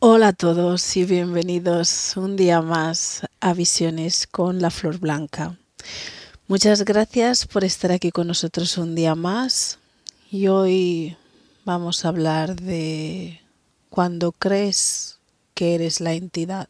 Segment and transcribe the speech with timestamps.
[0.00, 5.58] Hola a todos y bienvenidos un día más a Visiones con la Flor Blanca.
[6.46, 9.80] Muchas gracias por estar aquí con nosotros un día más
[10.30, 11.16] y hoy
[11.64, 13.40] vamos a hablar de
[13.90, 15.18] cuando crees
[15.54, 16.68] que eres la entidad.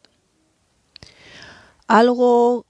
[1.85, 2.65] Algo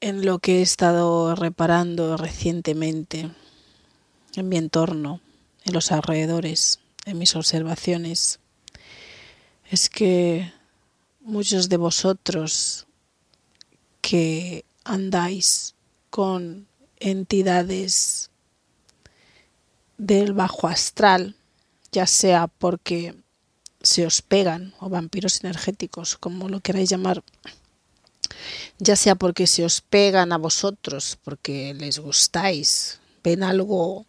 [0.00, 3.28] en lo que he estado reparando recientemente
[4.36, 5.20] en mi entorno,
[5.64, 8.38] en los alrededores, en mis observaciones
[9.70, 10.52] es que
[11.20, 12.86] muchos de vosotros
[14.00, 15.76] que andáis
[16.10, 16.66] con
[16.98, 18.30] entidades
[19.96, 21.36] del bajo astral,
[21.92, 23.14] ya sea porque
[23.80, 27.22] se os pegan o vampiros energéticos, como lo queráis llamar,
[28.78, 34.04] ya sea porque se os pegan a vosotros, porque les gustáis, ven algo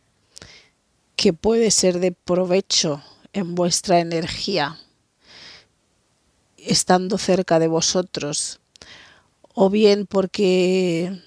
[1.15, 4.79] que puede ser de provecho en vuestra energía
[6.65, 8.59] estando cerca de vosotros,
[9.54, 11.21] o bien porque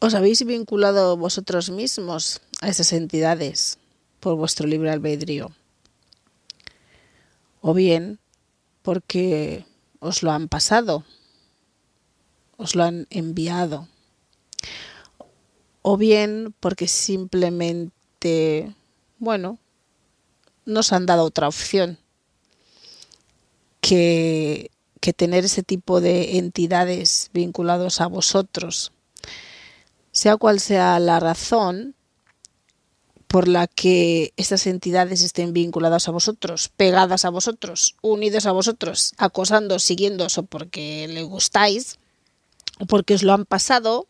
[0.00, 3.78] os habéis vinculado vosotros mismos a esas entidades
[4.20, 5.52] por vuestro libre albedrío,
[7.60, 8.18] o bien
[8.82, 9.64] porque
[10.00, 11.04] os lo han pasado,
[12.56, 13.88] os lo han enviado,
[15.82, 18.74] o bien porque simplemente,
[19.18, 19.58] bueno,
[20.64, 21.98] nos han dado otra opción
[23.86, 24.70] que,
[25.16, 28.90] tener ese tipo de entidades vinculados a vosotros.
[30.10, 31.94] Sea cual sea la razón
[33.28, 39.12] por la que estas entidades estén vinculadas a vosotros, pegadas a vosotros, unidos a vosotros,
[39.16, 41.98] acosando, siguiendo o porque le gustáis,
[42.80, 44.08] o porque os lo han pasado,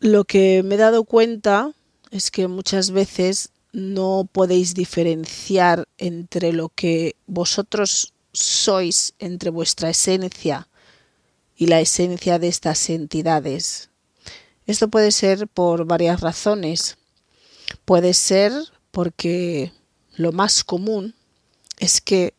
[0.00, 1.72] lo que me he dado cuenta
[2.10, 10.66] es que muchas veces no podéis diferenciar entre lo que vosotros sois, entre vuestra esencia
[11.58, 13.90] y la esencia de estas entidades.
[14.66, 16.96] Esto puede ser por varias razones.
[17.84, 18.50] Puede ser
[18.92, 19.72] porque
[20.14, 21.14] lo más común
[21.78, 22.32] es que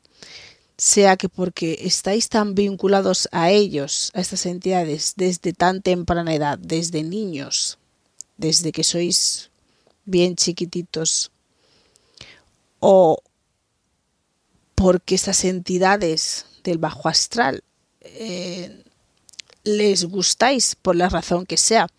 [0.75, 6.57] sea que porque estáis tan vinculados a ellos, a estas entidades, desde tan temprana edad,
[6.57, 7.77] desde niños,
[8.37, 9.51] desde que sois
[10.07, 11.31] bien chiquititos,
[12.89, 13.21] o
[14.75, 17.61] porque esas entidades del bajo astral
[17.99, 18.81] eh,
[19.65, 21.89] les gustáis por la razón que sea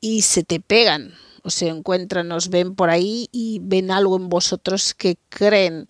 [0.00, 4.30] y se te pegan o se encuentran, os ven por ahí y ven algo en
[4.30, 5.88] vosotros que creen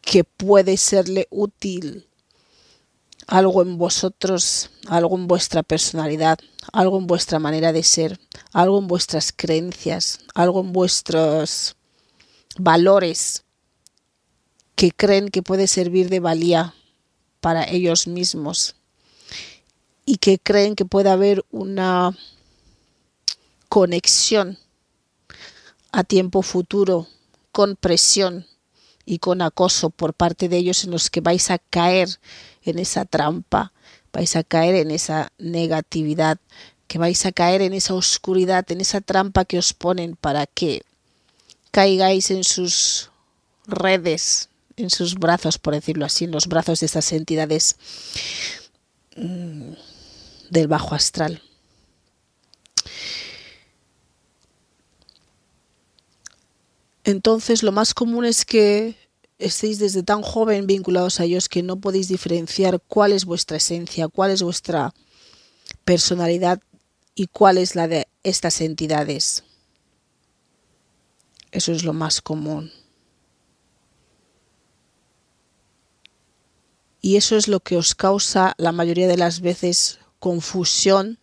[0.00, 2.06] que puede serle útil
[3.26, 6.38] algo en vosotros, algo en vuestra personalidad,
[6.72, 8.18] algo en vuestra manera de ser,
[8.52, 11.75] algo en vuestras creencias, algo en vuestros
[12.58, 13.44] valores
[14.74, 16.74] que creen que puede servir de valía
[17.40, 18.76] para ellos mismos
[20.04, 22.16] y que creen que puede haber una
[23.68, 24.58] conexión
[25.92, 27.08] a tiempo futuro
[27.52, 28.46] con presión
[29.04, 32.08] y con acoso por parte de ellos en los que vais a caer
[32.64, 33.72] en esa trampa,
[34.12, 36.38] vais a caer en esa negatividad,
[36.86, 40.82] que vais a caer en esa oscuridad, en esa trampa que os ponen para que
[41.76, 43.10] caigáis en sus
[43.66, 44.48] redes,
[44.78, 47.76] en sus brazos, por decirlo así, en los brazos de esas entidades
[49.14, 49.72] mm,
[50.48, 51.42] del bajo astral.
[57.04, 58.96] Entonces, lo más común es que
[59.38, 64.08] estéis desde tan joven vinculados a ellos que no podéis diferenciar cuál es vuestra esencia,
[64.08, 64.94] cuál es vuestra
[65.84, 66.58] personalidad
[67.14, 69.45] y cuál es la de estas entidades.
[71.56, 72.70] Eso es lo más común.
[77.00, 81.18] Y eso es lo que os causa la mayoría de las veces confusión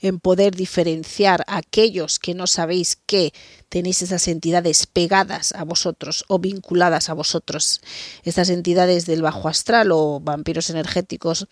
[0.00, 3.32] en poder diferenciar a aquellos que no sabéis que
[3.68, 7.80] tenéis esas entidades pegadas a vosotros o vinculadas a vosotros,
[8.24, 11.46] estas entidades del bajo astral o vampiros energéticos,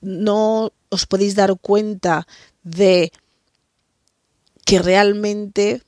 [0.00, 2.26] no os podéis dar cuenta
[2.64, 3.12] de
[4.64, 5.82] que realmente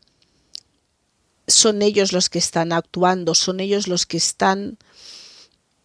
[1.46, 4.78] son ellos los que están actuando, son ellos los que están,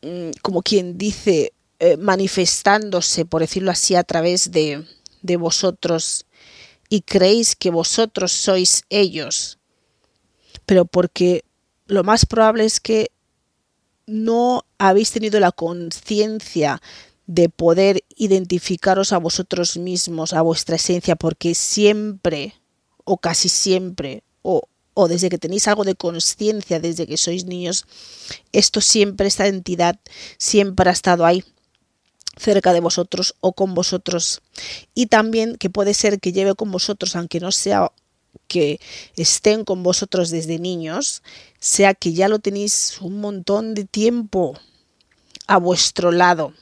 [0.02, 4.86] mm, como quien dice, eh, manifestándose, por decirlo así, a través de,
[5.22, 6.26] de vosotros.
[6.90, 9.60] Y creéis que vosotros sois ellos,
[10.66, 11.44] pero porque
[11.88, 13.12] lo más probable es que
[14.08, 16.82] no habéis tenido la conciencia
[17.28, 22.56] de poder identificaros a vosotros mismos, a vuestra esencia, porque siempre,
[23.04, 24.64] o casi siempre, o
[24.94, 27.86] o desde que tenéis algo de conciencia, desde que sois niños,
[28.52, 30.00] esto siempre, esta entidad
[30.38, 31.44] siempre ha estado ahí
[32.38, 34.42] cerca de vosotros o con vosotros.
[34.96, 37.92] Y también que puede ser que lleve con vosotros, aunque no sea
[38.48, 38.80] que
[39.16, 41.22] estén con vosotros desde niños,
[41.60, 44.58] sea que ya lo tenéis un montón de tiempo
[45.48, 46.54] a vuestro lado,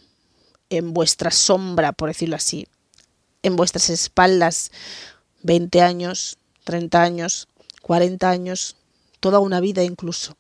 [0.70, 2.68] en vuestra sombra, por decirlo así,
[3.44, 4.72] en vuestras espaldas,
[5.44, 7.48] 20 años, 30 años,
[7.88, 8.76] 40 años,
[9.22, 10.36] toda una vida incluso.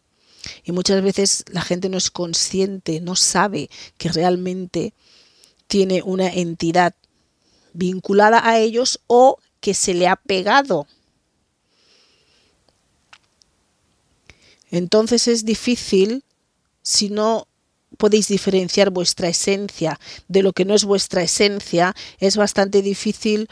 [0.66, 4.94] Y muchas veces la gente no es consciente, no sabe que realmente
[5.68, 6.94] tiene una entidad
[7.72, 10.88] vinculada a ellos o que se le ha pegado.
[14.70, 16.26] Entonces es difícil
[16.82, 17.48] si no
[17.98, 23.48] podéis diferenciar vuestra esencia de lo que no es vuestra esencia, es bastante difícil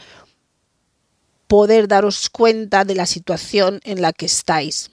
[1.46, 4.90] poder daros cuenta de la situación en la que estáis.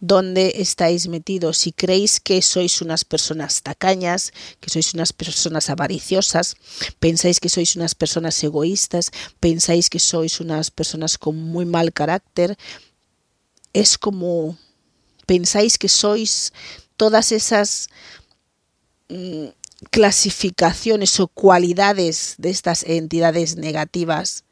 [0.00, 1.58] ¿Dónde estáis metidos?
[1.58, 6.54] Si creéis que sois unas personas tacañas, que sois unas personas avariciosas,
[7.00, 9.10] pensáis que sois unas personas egoístas,
[9.40, 12.56] pensáis que sois unas personas con muy mal carácter,
[13.72, 14.56] es como
[15.26, 16.52] pensáis que sois
[16.96, 17.88] todas esas
[19.08, 19.48] mm,
[19.90, 24.44] clasificaciones o cualidades de estas entidades negativas,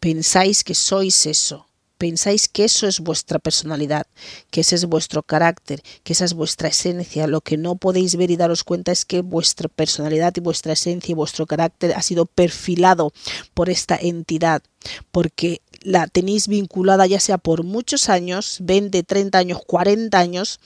[0.00, 1.68] pensáis que sois eso,
[1.98, 4.06] pensáis que eso es vuestra personalidad,
[4.50, 8.30] que ese es vuestro carácter, que esa es vuestra esencia, lo que no podéis ver
[8.30, 12.26] y daros cuenta es que vuestra personalidad y vuestra esencia y vuestro carácter ha sido
[12.26, 13.12] perfilado
[13.52, 14.62] por esta entidad,
[15.10, 20.60] porque la tenéis vinculada ya sea por muchos años, 20, 30 años, 40 años,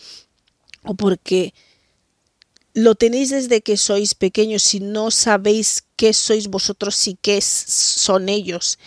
[0.85, 1.53] o porque
[2.79, 8.29] lo tenéis desde que sois pequeños y no sabéis qué sois vosotros y qué son
[8.29, 8.79] ellos.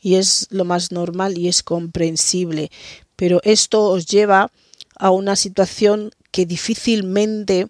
[0.00, 2.70] Y es lo más normal y es comprensible.
[3.14, 4.50] Pero esto os lleva
[4.96, 7.68] a una situación que difícilmente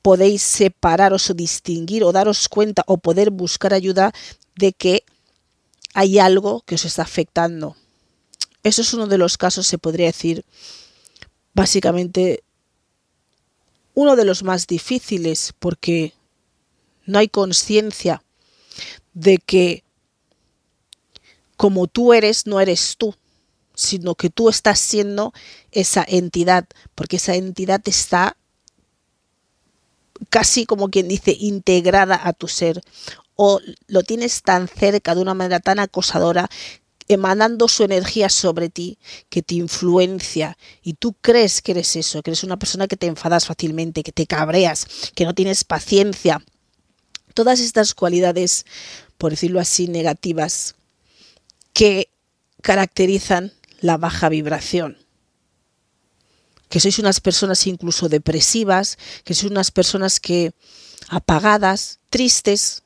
[0.00, 4.12] podéis separaros o distinguir o daros cuenta o poder buscar ayuda
[4.56, 5.04] de que
[5.92, 7.76] hay algo que os está afectando.
[8.62, 10.44] Eso es uno de los casos, se podría decir,
[11.52, 12.42] básicamente
[13.98, 16.14] uno de los más difíciles porque
[17.04, 18.22] no hay conciencia
[19.12, 19.82] de que
[21.56, 23.16] como tú eres, no eres tú,
[23.74, 25.32] sino que tú estás siendo
[25.72, 28.36] esa entidad, porque esa entidad está
[30.30, 32.80] casi como quien dice integrada a tu ser
[33.34, 33.58] o
[33.88, 36.48] lo tienes tan cerca de una manera tan acosadora
[37.08, 38.98] emanando su energía sobre ti,
[39.30, 43.06] que te influencia y tú crees que eres eso, que eres una persona que te
[43.06, 46.42] enfadas fácilmente, que te cabreas, que no tienes paciencia.
[47.34, 48.66] Todas estas cualidades,
[49.16, 50.74] por decirlo así, negativas,
[51.72, 52.10] que
[52.62, 54.98] caracterizan la baja vibración.
[56.68, 60.52] Que sois unas personas incluso depresivas, que sois unas personas que
[61.08, 62.82] apagadas, tristes,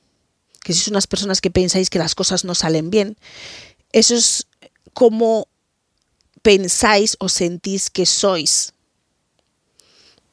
[0.63, 3.17] que sois unas personas que pensáis que las cosas no salen bien,
[3.93, 4.47] eso es
[4.93, 5.49] como
[6.43, 8.75] pensáis o sentís que sois.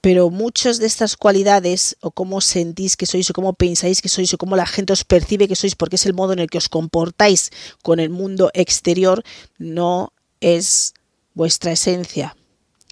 [0.01, 4.33] Pero muchas de estas cualidades, o cómo sentís que sois, o cómo pensáis que sois,
[4.33, 6.57] o cómo la gente os percibe que sois, porque es el modo en el que
[6.57, 7.51] os comportáis
[7.83, 9.23] con el mundo exterior,
[9.57, 10.93] no es
[11.33, 12.35] vuestra esencia.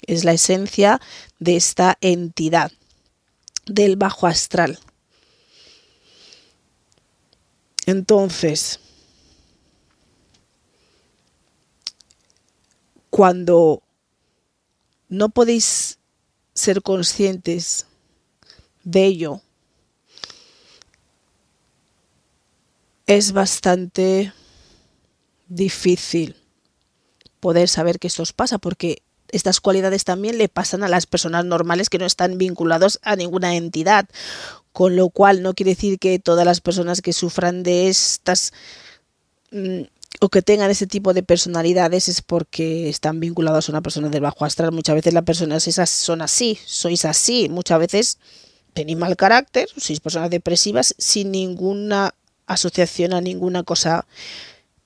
[0.05, 0.99] Es la esencia
[1.39, 2.71] de esta entidad,
[3.65, 4.77] del bajo astral.
[7.85, 8.81] Entonces,
[13.09, 13.83] cuando
[15.09, 15.99] no podéis
[16.53, 17.85] ser conscientes
[18.83, 19.41] de ello,
[23.05, 24.33] es bastante
[25.47, 26.35] difícil
[27.39, 31.45] poder saber que esto os pasa, porque estas cualidades también le pasan a las personas
[31.45, 34.07] normales que no están vinculados a ninguna entidad,
[34.73, 38.53] con lo cual no quiere decir que todas las personas que sufran de estas
[39.51, 39.83] mm,
[40.19, 44.21] o que tengan ese tipo de personalidades es porque están vinculados a una persona del
[44.21, 44.71] bajo astral.
[44.71, 47.49] Muchas veces las personas esas son así, sois así.
[47.49, 48.17] Muchas veces
[48.73, 52.13] tenéis mal carácter, sois personas depresivas sin ninguna
[52.47, 54.07] asociación a ninguna cosa,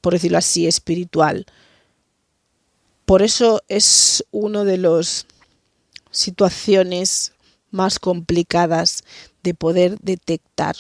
[0.01, 1.45] por decirlo así, espiritual.
[3.05, 5.25] Por eso es una de las
[6.11, 7.33] situaciones
[7.69, 9.03] más complicadas
[9.43, 10.75] de poder detectar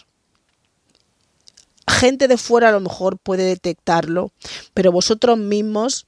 [1.91, 4.31] gente de fuera a lo mejor puede detectarlo,
[4.73, 6.07] pero vosotros mismos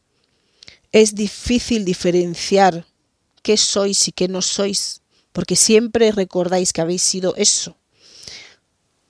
[0.91, 2.85] es difícil diferenciar
[3.41, 7.77] qué sois y qué no sois, porque siempre recordáis que habéis sido eso,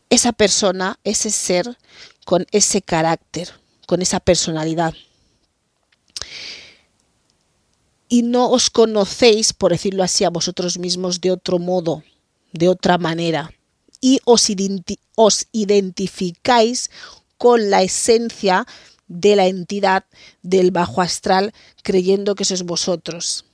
[0.09, 1.77] esa persona, ese ser
[2.25, 3.49] con ese carácter,
[3.87, 4.93] con esa personalidad.
[8.13, 12.03] y no os conocéis, por decirlo así, a vosotros mismos de otro modo,
[12.51, 13.51] de otra manera,
[14.03, 14.49] y os,
[15.53, 16.91] identificáis
[17.37, 18.67] con la esencia
[19.07, 20.03] de la entidad
[20.41, 23.45] del bajo astral, creyendo que sois vosotros.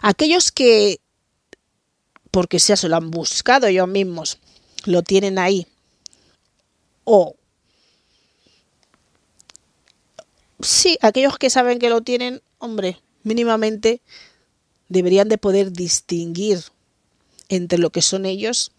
[0.00, 1.00] Aquellos que,
[2.30, 4.38] porque sea se lo han buscado ellos mismos,
[4.86, 5.66] lo tienen ahí,
[7.04, 7.36] o
[10.60, 14.00] sí, aquellos que saben que lo tienen, hombre, mínimamente
[14.88, 16.64] deberían de poder distinguir
[17.50, 18.72] entre lo que son ellos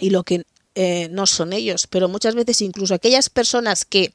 [0.00, 1.86] y lo que eh, no son ellos.
[1.86, 4.12] Pero muchas veces incluso aquellas personas que,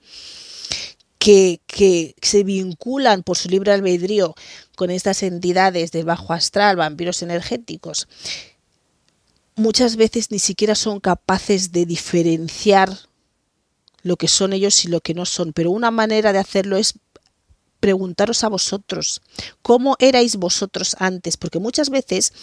[1.18, 4.36] que, que, se vinculan por su libre albedrío
[4.76, 8.08] con estas entidades del bajo astral, vampiros energéticos,
[9.56, 12.98] muchas veces ni siquiera son capaces de diferenciar
[14.04, 15.54] lo que son ellos y lo que no son.
[15.54, 16.94] Pero una manera de hacerlo es
[17.86, 19.22] preguntaros a vosotros,
[19.62, 21.38] ¿cómo erais vosotros antes?
[21.38, 22.34] Porque muchas veces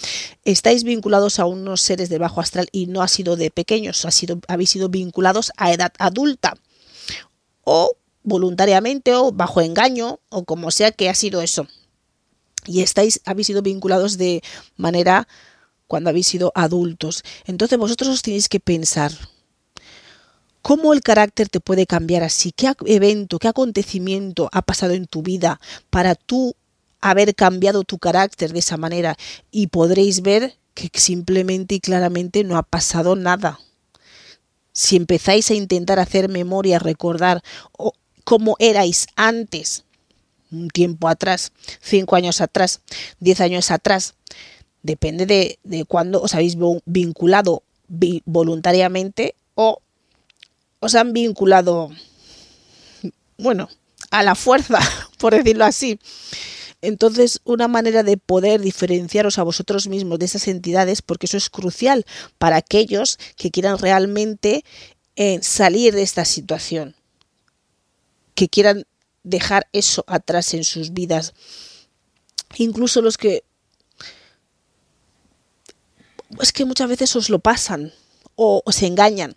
[0.44, 4.12] estáis vinculados a unos seres de bajo astral y no ha sido de pequeños, ha
[4.12, 6.54] sido, habéis sido vinculados a edad adulta
[7.64, 11.66] o voluntariamente o bajo engaño o como sea que ha sido eso.
[12.64, 14.44] Y estáis, habéis sido vinculados de
[14.76, 15.26] manera
[15.88, 17.24] cuando habéis sido adultos.
[17.46, 19.10] Entonces vosotros os tenéis que pensar,
[20.62, 22.52] ¿Cómo el carácter te puede cambiar así?
[22.52, 26.54] ¿Qué evento, qué acontecimiento ha pasado en tu vida para tú
[27.00, 29.16] haber cambiado tu carácter de esa manera?
[29.50, 33.58] Y podréis ver que simplemente y claramente no ha pasado nada.
[34.72, 37.42] Si empezáis a intentar hacer memoria, recordar
[38.24, 39.84] cómo erais antes,
[40.52, 42.80] un tiempo atrás, cinco años atrás,
[43.18, 44.14] diez años atrás,
[44.82, 47.64] depende de, de cuándo os habéis vinculado
[48.24, 49.80] voluntariamente o
[50.82, 51.90] os han vinculado,
[53.38, 53.68] bueno,
[54.10, 54.80] a la fuerza,
[55.18, 56.00] por decirlo así.
[56.80, 61.50] Entonces, una manera de poder diferenciaros a vosotros mismos de esas entidades, porque eso es
[61.50, 62.04] crucial
[62.36, 64.64] para aquellos que quieran realmente
[65.14, 66.96] eh, salir de esta situación,
[68.34, 68.84] que quieran
[69.22, 71.32] dejar eso atrás en sus vidas.
[72.56, 73.44] Incluso los que...
[76.40, 77.92] Es que muchas veces os lo pasan
[78.34, 79.36] o os engañan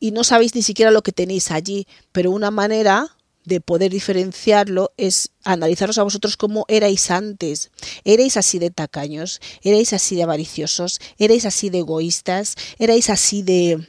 [0.00, 3.16] y no sabéis ni siquiera lo que tenéis allí, pero una manera
[3.48, 7.70] de poder diferenciarlo es analizaros a vosotros como erais antes.
[8.04, 9.40] ¿Erais así de tacaños?
[9.62, 11.00] ¿Erais así de avariciosos?
[11.18, 12.56] ¿Erais así de egoístas?
[12.78, 13.88] ¿Erais así de,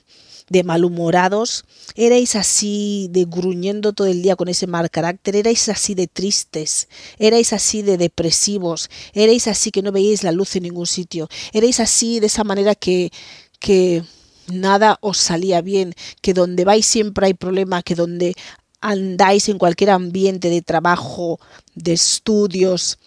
[0.49, 1.65] de malhumorados?
[1.95, 5.35] ¿Erais así de gruñendo todo el día con ese mal carácter?
[5.35, 6.87] ¿Erais así de tristes?
[7.17, 8.89] ¿Erais así de depresivos?
[9.13, 11.27] ¿Erais así que no veíais la luz en ningún sitio?
[11.51, 13.11] ¿Erais así de esa manera que,
[13.59, 14.03] que
[14.51, 18.35] nada os salía bien, que donde vais siempre hay problema, que donde
[18.81, 21.39] andáis en cualquier ambiente de trabajo,
[21.75, 22.97] de estudios,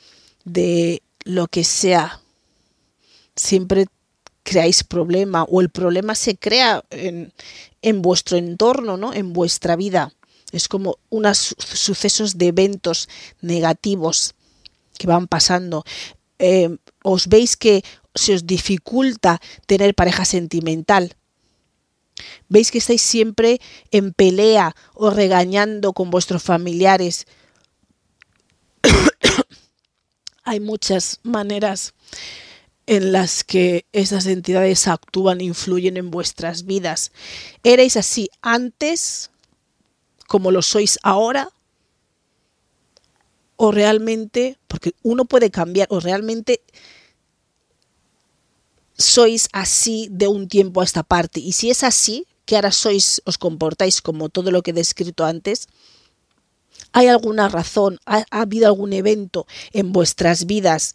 [0.45, 2.21] de lo que sea,
[3.37, 3.87] siempre
[4.43, 7.33] creáis problema o el problema se crea en,
[7.81, 9.13] en vuestro entorno, ¿no?
[9.15, 10.13] En vuestra vida.
[10.51, 13.09] Es como unos sucesos de eventos
[13.41, 14.35] negativos
[14.99, 15.85] que van pasando.
[16.39, 17.83] Eh, os veis que
[18.15, 21.17] se os dificulta tener pareja sentimental
[22.49, 23.61] Veis que estáis siempre
[23.91, 27.27] en pelea o regañando con vuestros familiares.
[30.45, 31.95] Hay muchas maneras
[32.87, 37.13] en las que esas entidades actúan e influyen en vuestras vidas.
[37.63, 39.31] ¿Erais así antes
[40.27, 41.51] como lo sois ahora?
[43.57, 46.63] ¿O realmente, porque uno puede cambiar, o realmente
[48.97, 51.41] sois así de un tiempo a esta parte.
[51.41, 55.25] Y si es así, que ahora sois, os comportáis como todo lo que he descrito
[55.25, 55.69] antes,
[56.93, 60.95] ¿hay alguna razón, ha, ha habido algún evento en vuestras vidas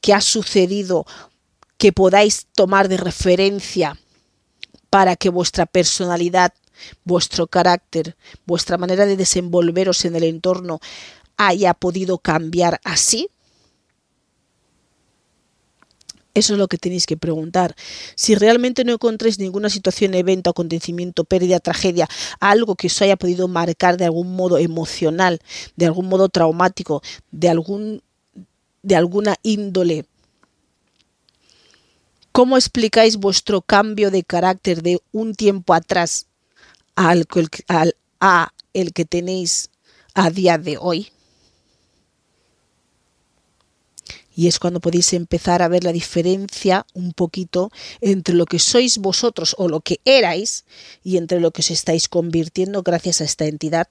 [0.00, 1.06] que ha sucedido
[1.78, 3.98] que podáis tomar de referencia
[4.90, 6.54] para que vuestra personalidad,
[7.04, 10.80] vuestro carácter, vuestra manera de desenvolveros en el entorno
[11.36, 13.28] haya podido cambiar así?
[16.36, 17.74] Eso es lo que tenéis que preguntar.
[18.14, 22.06] Si realmente no encontréis ninguna situación, evento, acontecimiento, pérdida, tragedia,
[22.40, 25.40] algo que os haya podido marcar de algún modo emocional,
[25.76, 28.02] de algún modo traumático, de algún
[28.82, 30.04] de alguna índole.
[32.32, 36.26] ¿Cómo explicáis vuestro cambio de carácter de un tiempo atrás
[36.96, 37.26] al,
[37.68, 39.70] al, a el que tenéis
[40.12, 41.08] a día de hoy?
[44.36, 47.70] Y es cuando podéis empezar a ver la diferencia un poquito
[48.02, 50.66] entre lo que sois vosotros o lo que erais
[51.02, 53.88] y entre lo que os estáis convirtiendo gracias a esta entidad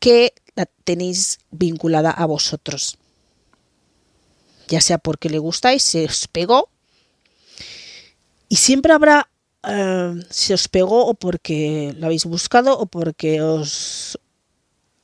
[0.00, 2.96] que la tenéis vinculada a vosotros.
[4.68, 6.68] ya sea porque le gustáis, se os pegó,
[8.48, 9.28] y siempre habrá,
[9.62, 14.18] eh, se os pegó o porque lo habéis buscado o porque os,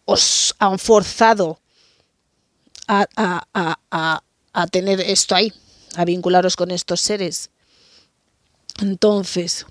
[0.05, 1.61] os han forzado
[2.87, 4.23] a, a
[4.71, 5.53] tener esto ahí,
[5.97, 7.51] a vincularos con estos seres.
[8.81, 9.67] Entonces,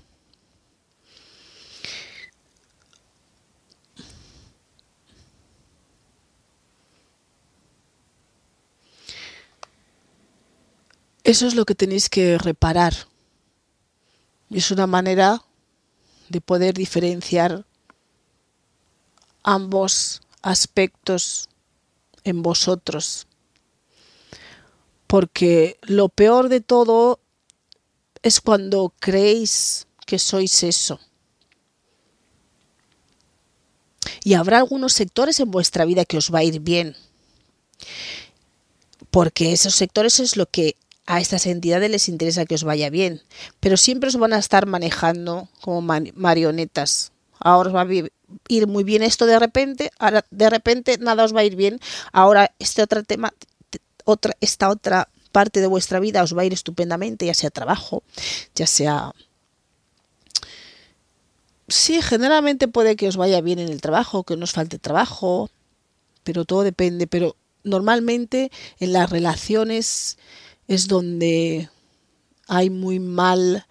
[11.30, 12.92] Eso es lo que tenéis que reparar.
[14.50, 15.44] Es una manera
[16.28, 17.64] de poder diferenciar
[19.44, 21.48] ambos aspectos
[22.24, 23.28] en vosotros.
[25.10, 27.18] Porque lo peor de todo
[28.22, 31.00] es cuando creéis que sois eso.
[34.22, 36.94] Y habrá algunos sectores en vuestra vida que os va a ir bien.
[39.10, 40.76] Porque esos sectores es lo que
[41.06, 43.20] a estas entidades les interesa que os vaya bien,
[43.58, 45.82] pero siempre os van a estar manejando como
[46.14, 47.10] marionetas.
[47.40, 48.10] Ahora os va a
[48.46, 51.80] ir muy bien esto de repente, ahora de repente nada os va a ir bien,
[52.12, 53.34] ahora este otro tema,
[54.10, 58.02] otra, esta otra parte de vuestra vida os va a ir estupendamente, ya sea trabajo,
[58.54, 59.12] ya sea...
[61.68, 65.50] Sí, generalmente puede que os vaya bien en el trabajo, que no os falte trabajo,
[66.24, 68.50] pero todo depende, pero normalmente
[68.80, 70.18] en las relaciones
[70.66, 71.68] es donde
[72.48, 73.66] hay muy mal,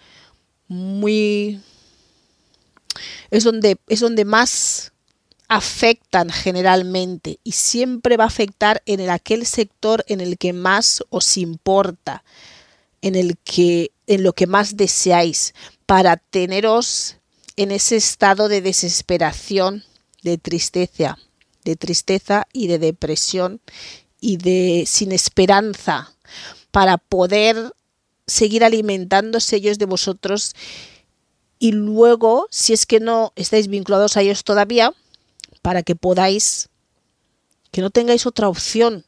[0.68, 1.62] muy...
[3.32, 4.94] Es donde, es donde más
[5.50, 11.04] afectan generalmente y siempre va a afectar en el, aquel sector en el que más
[11.10, 12.24] os importa,
[13.02, 15.54] en el que en lo que más deseáis
[15.86, 17.18] para teneros
[17.58, 19.84] en ese estado de desesperación,
[20.24, 21.18] de tristeza,
[21.64, 23.60] de tristeza y de depresión
[24.22, 26.14] y de sin esperanza,
[26.72, 27.74] para poder
[28.28, 30.54] seguir alimentándose ellos de vosotros.
[31.58, 34.94] Y luego, si es que no estáis vinculados a ellos todavía,
[35.70, 36.68] para que podáis,
[37.70, 39.06] que no tengáis otra opción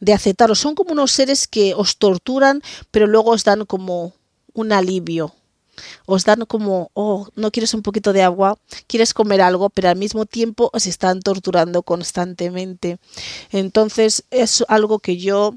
[0.00, 0.58] de aceptaros.
[0.58, 4.14] Son como unos seres que os torturan, pero luego os dan como
[4.54, 5.34] un alivio.
[6.06, 9.96] Os dan como, oh, no quieres un poquito de agua, quieres comer algo, pero al
[9.96, 12.96] mismo tiempo os están torturando constantemente.
[13.52, 15.56] Entonces es algo que yo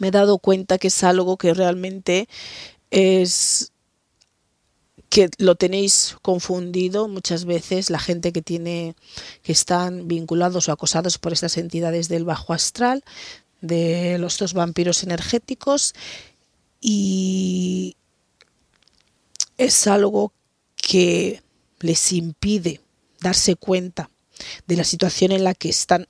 [0.00, 2.28] me he dado cuenta que es algo que realmente
[2.90, 3.70] es
[5.08, 8.94] que lo tenéis confundido muchas veces la gente que tiene
[9.42, 13.04] que están vinculados o acosados por estas entidades del bajo astral
[13.60, 15.94] de los dos vampiros energéticos
[16.80, 17.96] y
[19.58, 20.32] es algo
[20.76, 21.42] que
[21.80, 22.80] les impide
[23.20, 24.10] darse cuenta
[24.66, 26.08] de la situación en la que están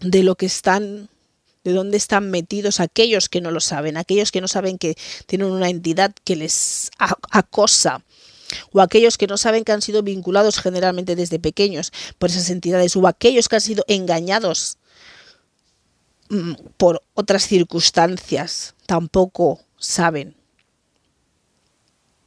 [0.00, 1.08] de lo que están
[1.64, 5.50] de dónde están metidos aquellos que no lo saben, aquellos que no saben que tienen
[5.50, 6.90] una entidad que les
[7.30, 8.04] acosa
[8.72, 12.96] o aquellos que no saben que han sido vinculados generalmente desde pequeños por esas entidades
[12.96, 14.78] o aquellos que han sido engañados
[16.30, 20.34] mm, por otras circunstancias, tampoco saben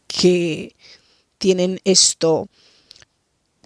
[0.08, 0.76] que
[1.38, 2.50] tienen esto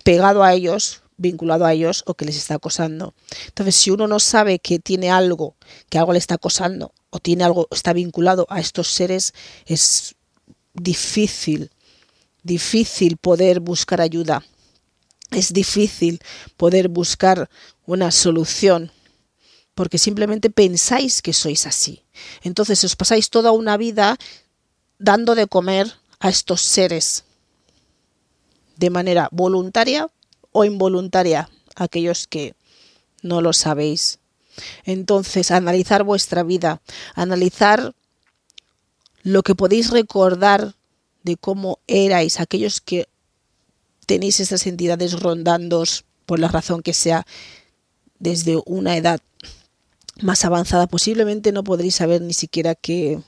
[0.04, 3.14] pegado a ellos vinculado a ellos o que les está acosando.
[3.48, 5.56] Entonces, si uno no sabe que tiene algo,
[5.90, 9.34] que algo le está acosando o tiene algo, está vinculado a estos seres,
[9.66, 10.16] es
[10.74, 11.72] difícil,
[12.44, 14.44] difícil poder buscar ayuda.
[15.32, 16.22] Es difícil
[16.58, 17.50] poder buscar
[17.86, 18.92] una solución
[19.76, 22.04] porque simplemente pensáis que sois así.
[22.42, 24.18] Entonces os pasáis toda una vida
[24.98, 27.26] dando de comer a estos seres
[28.78, 30.10] de manera voluntaria
[30.58, 32.56] o involuntaria, aquellos que
[33.22, 34.20] no lo sabéis.
[34.86, 36.82] Entonces, analizar vuestra vida,
[37.14, 37.94] analizar
[39.22, 40.76] lo que podéis recordar
[41.24, 43.10] de cómo erais, aquellos que
[44.06, 47.28] tenéis estas entidades rondándoos por la razón que sea
[48.20, 49.20] desde una edad
[50.22, 53.20] más avanzada, posiblemente no podréis saber ni siquiera que,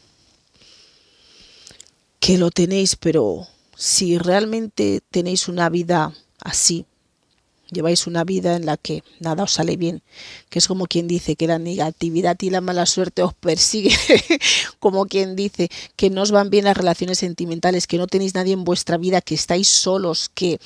[2.22, 6.86] que lo tenéis, pero si realmente tenéis una vida así,
[7.72, 10.02] lleváis una vida en la que nada os sale bien,
[10.50, 13.96] que es como quien dice que la negatividad y la mala suerte os persigue,
[14.80, 18.54] como quien dice que no os van bien las relaciones sentimentales, que no tenéis nadie
[18.54, 20.60] en vuestra vida, que estáis solos, que,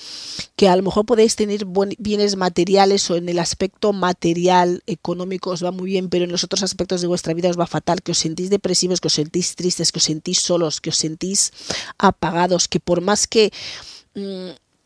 [0.55, 1.65] que a lo mejor podéis tener
[1.97, 6.43] bienes materiales o en el aspecto material, económico os va muy bien, pero en los
[6.43, 9.55] otros aspectos de vuestra vida os va fatal, que os sentís depresivos, que os sentís
[9.55, 11.51] tristes, que os sentís solos, que os sentís
[11.97, 13.51] apagados, que por más que...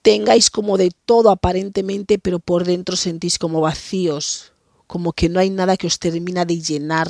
[0.05, 4.53] Tengáis como de todo aparentemente, pero por dentro sentís como vacíos,
[4.85, 7.09] como que no hay nada que os termina de llenar,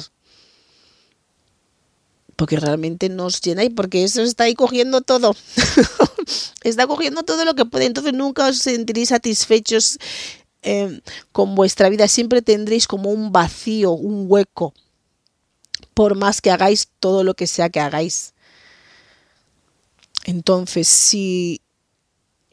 [2.37, 5.35] porque realmente nos llena y porque eso está ahí cogiendo todo.
[6.63, 7.83] está cogiendo todo lo que puede.
[7.83, 9.97] Entonces nunca os sentiréis satisfechos
[10.61, 11.01] eh,
[11.33, 12.07] con vuestra vida.
[12.07, 14.73] Siempre tendréis como un vacío, un hueco.
[15.93, 18.33] Por más que hagáis todo lo que sea que hagáis.
[20.23, 21.59] Entonces, si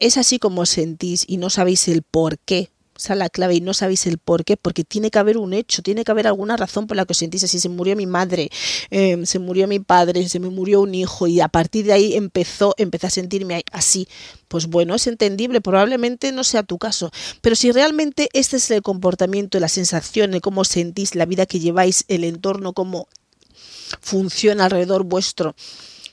[0.05, 3.61] es así como sentís y no sabéis el por qué, esa es la clave y
[3.61, 6.57] no sabéis el por qué, porque tiene que haber un hecho, tiene que haber alguna
[6.57, 7.59] razón por la que os sentís así.
[7.59, 8.49] Se murió mi madre,
[8.91, 12.15] em, se murió mi padre, se me murió un hijo y a partir de ahí
[12.15, 14.07] empezó, empecé a sentirme así.
[14.47, 17.11] Pues bueno, es entendible, probablemente no sea tu caso,
[17.41, 21.59] pero si realmente este es el comportamiento, la sensación, el cómo sentís, la vida que
[21.59, 23.07] lleváis, el entorno, cómo
[24.01, 25.55] funciona alrededor vuestro,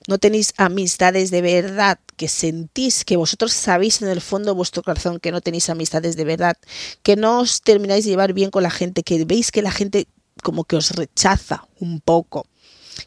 [0.09, 4.83] no tenéis amistades de verdad, que sentís, que vosotros sabéis en el fondo de vuestro
[4.83, 6.57] corazón que no tenéis amistades de verdad,
[7.03, 10.07] que no os termináis de llevar bien con la gente, que veis que la gente
[10.43, 12.47] como que os rechaza un poco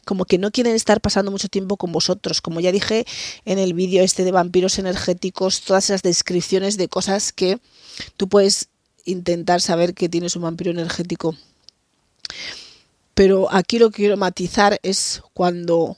[0.04, 2.40] como que no quieren estar pasando mucho tiempo con vosotros.
[2.40, 3.06] Como ya dije
[3.44, 7.60] en el vídeo este de vampiros energéticos, todas esas descripciones de cosas que
[8.16, 8.68] tú puedes
[9.04, 11.36] intentar saber que tienes un vampiro energético.
[13.14, 15.96] Pero aquí lo que quiero matizar es cuando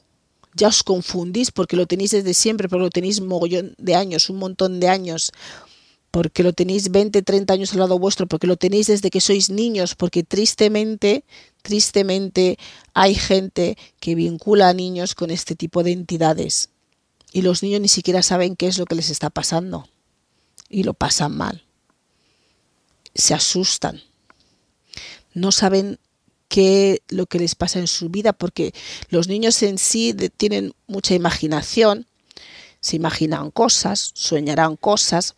[0.57, 4.39] ya os confundís porque lo tenéis desde siempre, pero lo tenéis mogollón de años, un
[4.39, 5.33] montón de años,
[6.11, 9.51] porque lo tenéis 20, 30 años al lado vuestro, porque lo tenéis desde que sois
[9.51, 11.25] niños, porque tristemente,
[11.63, 12.59] tristemente
[12.95, 16.71] hay gente que vincula a niños con este tipo de entidades
[17.33, 19.87] y los niños ni siquiera saben qué es lo que les está pasando
[20.71, 21.65] y lo pasan mal.
[23.15, 24.01] Se asustan.
[25.35, 25.99] No saben
[26.49, 28.73] qué lo que les pasa en su vida, porque
[29.09, 32.07] los niños en sí tienen mucha imaginación,
[32.81, 35.35] se imaginan cosas, soñarán cosas,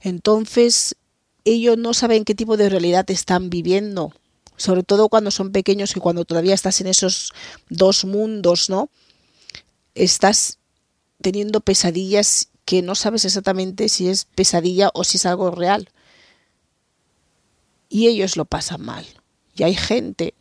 [0.00, 0.96] entonces
[1.44, 4.12] ellos no saben qué tipo de realidad están viviendo,
[4.56, 7.32] sobre todo cuando son pequeños y cuando todavía estás en esos
[7.70, 8.90] dos mundos, ¿no?
[9.94, 10.58] Estás
[11.22, 15.88] teniendo pesadillas que no sabes exactamente si es pesadilla o si es algo real.
[17.88, 19.06] Y ellos lo pasan mal.
[19.56, 20.34] Y hay gente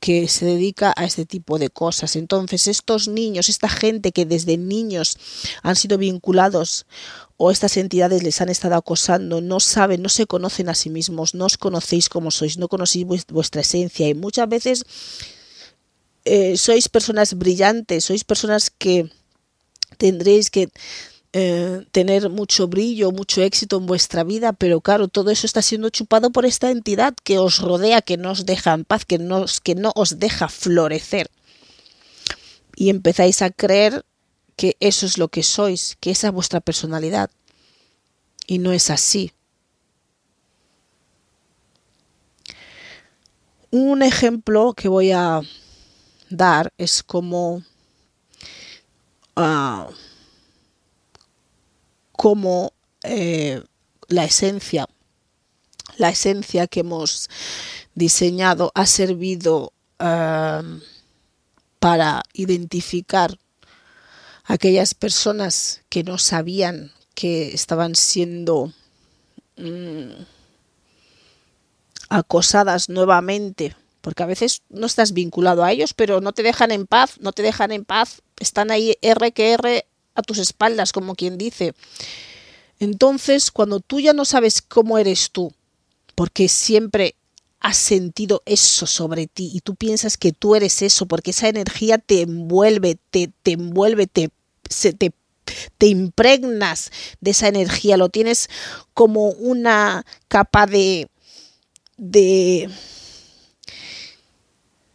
[0.00, 2.16] que se dedica a este tipo de cosas.
[2.16, 5.18] Entonces, estos niños, esta gente que desde niños
[5.62, 6.86] han sido vinculados
[7.36, 11.34] o estas entidades les han estado acosando, no saben, no se conocen a sí mismos,
[11.34, 14.84] no os conocéis como sois, no conocéis vuestra esencia y muchas veces
[16.24, 19.10] eh, sois personas brillantes, sois personas que
[19.96, 20.68] tendréis que
[21.34, 25.90] eh, tener mucho brillo, mucho éxito en vuestra vida, pero claro, todo eso está siendo
[25.90, 29.44] chupado por esta entidad que os rodea, que no os deja en paz, que no,
[29.62, 31.30] que no os deja florecer.
[32.76, 34.06] Y empezáis a creer
[34.56, 37.30] que eso es lo que sois, que esa es vuestra personalidad.
[38.46, 39.32] Y no es así.
[43.70, 45.42] Un ejemplo que voy a
[46.30, 47.62] dar es como
[49.36, 49.88] ah,
[52.18, 52.72] como
[53.04, 53.62] eh,
[54.08, 54.88] la esencia,
[55.98, 57.30] la esencia que hemos
[57.94, 59.72] diseñado ha servido
[61.78, 63.38] para identificar
[64.44, 68.72] aquellas personas que no sabían que estaban siendo
[69.56, 70.10] mm,
[72.08, 76.88] acosadas nuevamente, porque a veces no estás vinculado a ellos, pero no te dejan en
[76.88, 79.86] paz, no te dejan en paz, están ahí R que R
[80.18, 81.74] a tus espaldas, como quien dice.
[82.80, 85.52] Entonces, cuando tú ya no sabes cómo eres tú,
[86.14, 87.14] porque siempre
[87.60, 91.98] has sentido eso sobre ti y tú piensas que tú eres eso, porque esa energía
[91.98, 94.30] te envuelve, te, te envuelve, te,
[94.68, 95.12] se, te,
[95.78, 98.48] te impregnas de esa energía, lo tienes
[98.94, 101.08] como una capa de,
[101.96, 102.68] de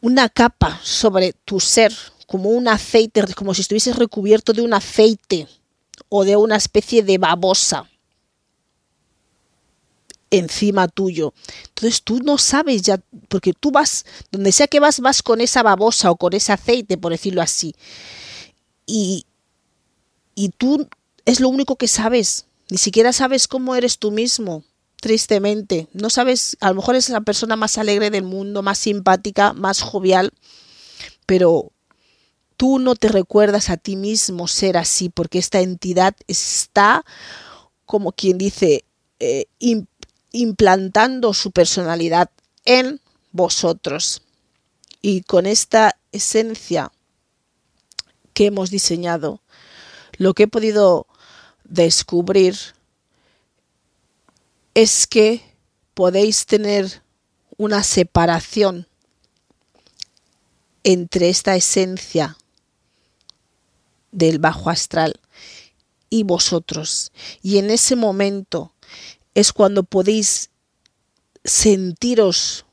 [0.01, 1.93] una capa sobre tu ser,
[2.33, 5.47] como un aceite, como si estuvieses recubierto de un aceite
[6.09, 7.87] o de una especie de babosa
[10.31, 11.31] encima tuyo.
[11.67, 15.61] Entonces tú no sabes ya, porque tú vas, donde sea que vas, vas con esa
[15.61, 17.75] babosa o con ese aceite, por decirlo así.
[18.87, 19.27] Y,
[20.33, 20.87] y tú
[21.25, 24.63] es lo único que sabes, ni siquiera sabes cómo eres tú mismo,
[24.99, 25.87] tristemente.
[25.93, 29.83] No sabes, a lo mejor es la persona más alegre del mundo, más simpática, más
[29.83, 30.33] jovial,
[31.27, 31.69] pero
[32.63, 37.03] tú no te recuerdas a ti mismo ser así, porque esta entidad está,
[37.85, 38.85] como quien dice,
[39.19, 39.47] eh,
[40.31, 42.29] implantando su personalidad
[42.63, 43.01] en
[43.33, 44.21] vosotros.
[45.01, 46.93] Y con esta esencia
[48.33, 49.41] que hemos diseñado,
[50.13, 51.05] lo que he podido
[51.65, 52.55] descubrir
[54.73, 55.41] es que
[55.93, 57.03] podéis tener
[57.57, 58.87] una separación
[60.85, 62.37] entre esta esencia
[64.13, 65.19] del bajo astral
[66.09, 67.11] y vosotros.
[67.41, 68.73] Y en ese momento
[69.33, 70.51] es cuando podéis
[71.43, 72.65] sentiros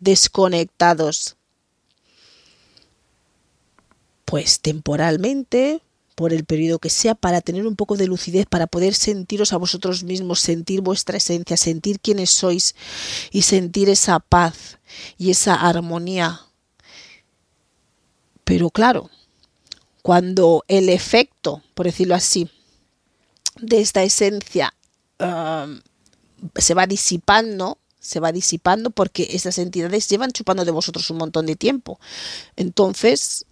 [0.00, 1.36] desconectados,
[4.24, 5.80] pues temporalmente,
[6.14, 9.56] por el periodo que sea, para tener un poco de lucidez, para poder sentiros a
[9.56, 12.74] vosotros mismos, sentir vuestra esencia, sentir quiénes sois
[13.30, 14.78] y sentir esa paz
[15.16, 16.40] y esa armonía.
[18.44, 19.10] Pero claro,
[20.02, 22.48] cuando el efecto, por decirlo así,
[23.60, 24.74] de esta esencia
[25.20, 25.80] um,
[26.56, 31.46] se va disipando, se va disipando porque esas entidades llevan chupando de vosotros un montón
[31.46, 31.98] de tiempo.
[32.56, 33.46] Entonces,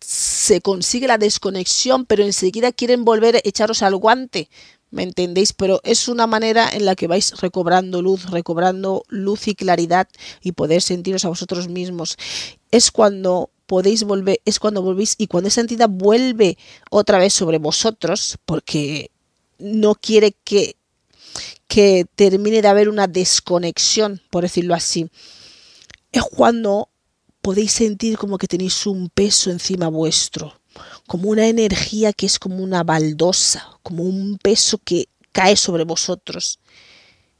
[0.00, 4.48] se consigue la desconexión, pero enseguida quieren volver a echaros al guante.
[4.90, 5.52] ¿Me entendéis?
[5.52, 10.08] Pero es una manera en la que vais recobrando luz, recobrando luz y claridad
[10.42, 12.16] y poder sentiros a vosotros mismos.
[12.72, 16.58] Es cuando podéis volver, es cuando volvéis y cuando esa entidad vuelve
[16.90, 19.12] otra vez sobre vosotros, porque
[19.60, 20.74] no quiere que,
[21.68, 25.08] que termine de haber una desconexión, por decirlo así.
[26.10, 26.88] Es cuando
[27.42, 30.60] podéis sentir como que tenéis un peso encima vuestro,
[31.06, 36.58] como una energía que es como una baldosa, como un peso que cae sobre vosotros.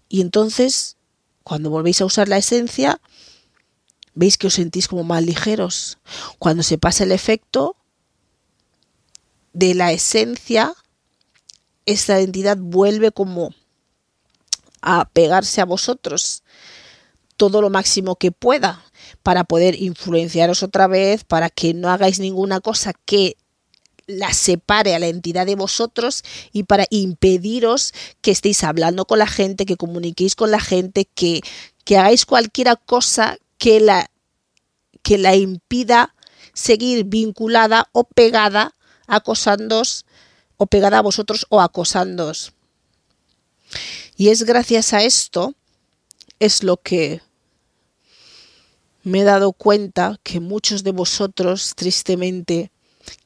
[0.08, 0.96] Y entonces,
[1.42, 3.00] cuando volvéis a usar la esencia,
[4.14, 5.98] veis que os sentís como más ligeros.
[6.38, 7.76] Cuando se pasa el efecto
[9.52, 10.72] de la esencia,
[11.86, 13.54] esta entidad vuelve como
[14.82, 16.42] a pegarse a vosotros
[17.36, 18.84] todo lo máximo que pueda
[19.22, 23.36] para poder influenciaros otra vez, para que no hagáis ninguna cosa que
[24.06, 29.26] la separe a la entidad de vosotros y para impediros que estéis hablando con la
[29.26, 31.40] gente, que comuniquéis con la gente, que,
[31.84, 34.10] que hagáis cualquier cosa que la,
[35.02, 36.16] que la impida
[36.54, 38.74] seguir vinculada o pegada,
[39.06, 40.06] acosándoos
[40.56, 42.54] o pegada a vosotros o acosándoos.
[44.16, 45.54] Y es gracias a esto,
[46.38, 47.20] es lo que
[49.02, 52.72] me he dado cuenta que muchos de vosotros, tristemente,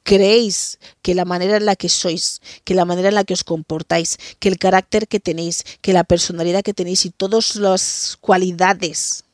[0.02, 3.44] creéis que la manera en la que sois, que la manera en la que os
[3.44, 9.24] comportáis, que el carácter que tenéis, que la personalidad que tenéis y todas las cualidades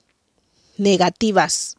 [0.81, 1.77] negativas,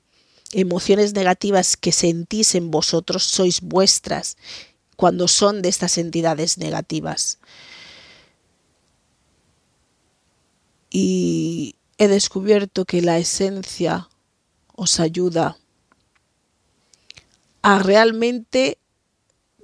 [0.54, 4.38] emociones negativas que sentís en vosotros, sois vuestras
[4.96, 7.40] cuando son de estas entidades negativas.
[10.90, 14.10] Y he descubierto que la esencia
[14.76, 15.58] os ayuda
[17.62, 18.78] a realmente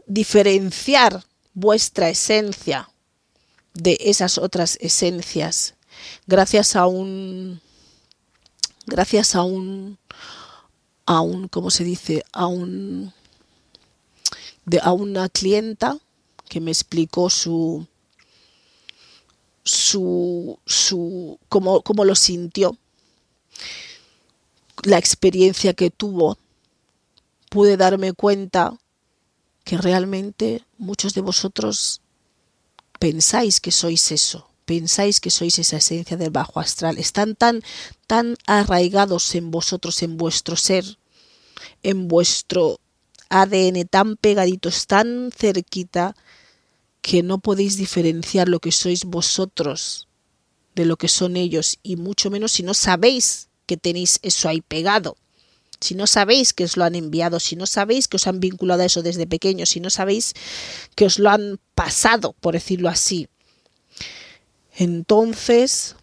[0.07, 2.89] diferenciar vuestra esencia
[3.73, 5.75] de esas otras esencias
[6.25, 7.61] gracias a un
[8.87, 9.99] gracias a un
[11.05, 13.13] a un cómo se dice a un
[14.65, 15.97] de, a una clienta
[16.49, 17.85] que me explicó su
[19.63, 22.77] su su cómo, cómo lo sintió
[24.83, 26.37] la experiencia que tuvo,
[27.49, 28.77] pude darme cuenta
[29.63, 32.01] que realmente muchos de vosotros
[32.99, 37.63] pensáis que sois eso, pensáis que sois esa esencia del bajo astral, están tan
[38.05, 40.83] tan arraigados en vosotros, en vuestro ser,
[41.81, 42.79] en vuestro
[43.29, 46.15] ADN tan pegaditos, tan cerquita,
[47.01, 50.07] que no podéis diferenciar lo que sois vosotros
[50.75, 54.61] de lo que son ellos, y mucho menos si no sabéis que tenéis eso ahí
[54.61, 55.15] pegado.
[55.79, 58.81] Si no sabéis que os lo han enviado, si no sabéis que os han vinculado
[58.81, 60.33] a eso desde pequeño, si no sabéis
[60.95, 63.29] que os lo han pasado, por decirlo así.
[64.79, 65.95] Entonces,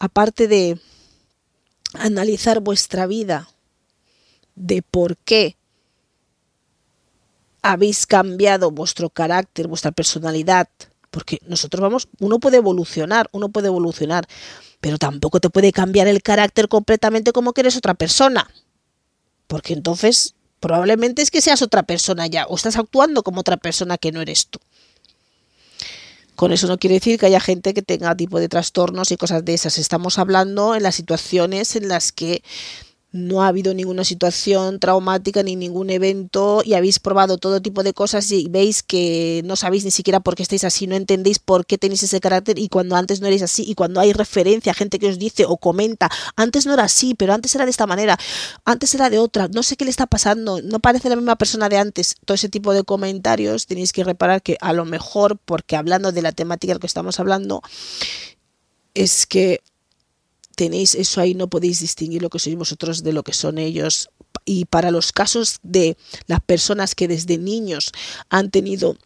[0.00, 0.80] aparte de
[1.94, 3.48] analizar vuestra vida,
[4.56, 5.56] de por qué
[7.62, 10.68] habéis cambiado vuestro carácter, vuestra personalidad,
[11.12, 14.26] porque nosotros vamos, uno puede evolucionar, uno puede evolucionar,
[14.80, 18.50] pero tampoco te puede cambiar el carácter completamente como que eres otra persona.
[19.46, 23.98] Porque entonces probablemente es que seas otra persona ya, o estás actuando como otra persona
[23.98, 24.58] que no eres tú.
[26.36, 29.44] Con eso no quiere decir que haya gente que tenga tipo de trastornos y cosas
[29.44, 29.78] de esas.
[29.78, 32.42] Estamos hablando en las situaciones en las que
[33.16, 37.92] no ha habido ninguna situación traumática ni ningún evento y habéis probado todo tipo de
[37.92, 41.66] cosas y veis que no sabéis ni siquiera por qué estáis así, no entendéis por
[41.66, 44.98] qué tenéis ese carácter y cuando antes no erais así y cuando hay referencia, gente
[44.98, 48.18] que os dice o comenta, antes no era así, pero antes era de esta manera,
[48.64, 51.68] antes era de otra, no sé qué le está pasando, no parece la misma persona
[51.68, 55.76] de antes, todo ese tipo de comentarios tenéis que reparar que a lo mejor, porque
[55.76, 57.62] hablando de la temática que estamos hablando,
[58.94, 59.60] es que
[60.56, 64.10] tenéis eso ahí, no podéis distinguir lo que sois vosotros de lo que son ellos.
[64.44, 67.90] y para los casos de las personas que desde niños
[68.28, 68.96] han tenido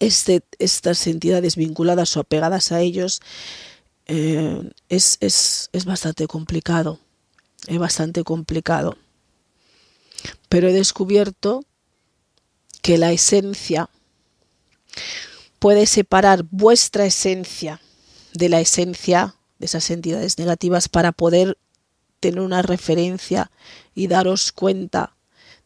[0.00, 3.20] este, estas entidades vinculadas o apegadas a ellos,
[4.06, 6.98] eh, es, es, es bastante complicado.
[7.68, 8.96] Es bastante complicado.
[10.48, 11.64] Pero he descubierto
[12.82, 13.88] que la esencia
[15.60, 17.80] puede separar vuestra esencia
[18.34, 21.56] de la esencia de esas entidades negativas para poder
[22.18, 23.52] tener una referencia
[23.94, 25.14] y daros cuenta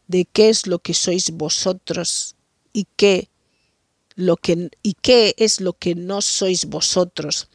[0.05, 2.35] de qué es lo que sois vosotros
[2.73, 3.29] y qué
[4.13, 7.49] lo que y qué es lo que no sois vosotros.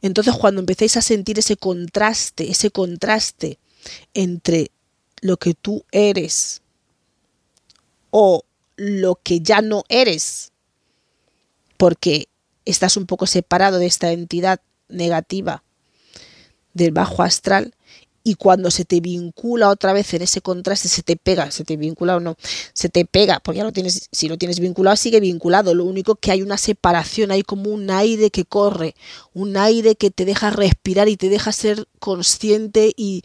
[0.00, 3.58] Entonces, cuando empecéis a sentir ese contraste, ese contraste
[4.14, 4.70] entre
[5.20, 6.62] lo que tú eres
[8.10, 8.44] o
[8.76, 10.52] lo que ya no eres,
[11.76, 12.28] porque
[12.64, 15.64] estás un poco separado de esta entidad negativa
[16.78, 17.74] del bajo astral
[18.24, 21.78] y cuando se te vincula otra vez en ese contraste, se te pega, se te
[21.78, 22.36] vincula o no,
[22.74, 25.74] se te pega, porque ya lo tienes, si lo tienes vinculado, sigue vinculado.
[25.74, 28.94] Lo único que hay una separación, hay como un aire que corre,
[29.32, 33.22] un aire que te deja respirar y te deja ser consciente y,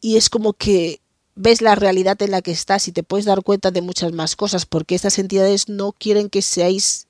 [0.00, 1.00] y es como que
[1.34, 4.36] ves la realidad en la que estás y te puedes dar cuenta de muchas más
[4.36, 7.05] cosas, porque estas entidades no quieren que seáis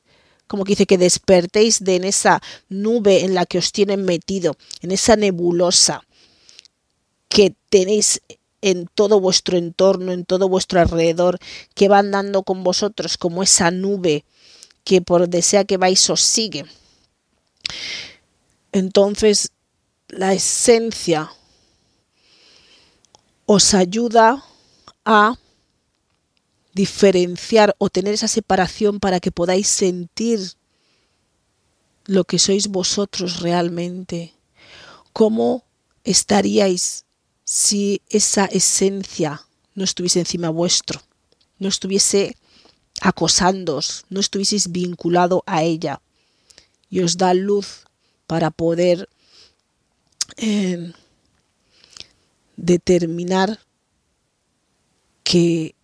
[0.46, 4.56] como que dice que despertéis de en esa nube en la que os tienen metido,
[4.80, 6.02] en esa nebulosa
[7.28, 8.20] que tenéis
[8.62, 11.38] en todo vuestro entorno, en todo vuestro alrededor,
[11.74, 14.24] que van dando con vosotros como esa nube
[14.84, 16.64] que por desea que vais os sigue.
[18.72, 19.50] Entonces,
[20.08, 21.30] la esencia
[23.46, 24.44] os ayuda
[25.04, 25.36] a
[26.76, 30.38] diferenciar o tener esa separación para que podáis sentir
[32.04, 34.34] lo que sois vosotros realmente.
[35.14, 35.64] ¿Cómo
[36.04, 37.06] estaríais
[37.44, 39.40] si esa esencia
[39.74, 41.00] no estuviese encima vuestro,
[41.58, 42.36] no estuviese
[43.00, 46.02] acosándoos, no estuvieseis vinculado a ella
[46.90, 47.86] y os da luz
[48.26, 49.08] para poder
[50.36, 50.92] eh,
[52.56, 53.60] determinar
[55.24, 55.75] que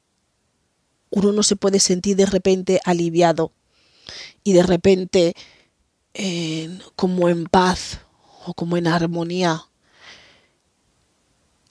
[1.12, 3.52] uno no se puede sentir de repente aliviado
[4.42, 5.34] y de repente
[6.14, 8.00] eh, como en paz
[8.44, 9.66] o como en armonía